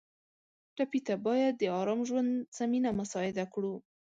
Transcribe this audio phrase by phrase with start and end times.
[0.75, 3.73] ټپي ته باید د ارام ژوند زمینه مساعده کړو.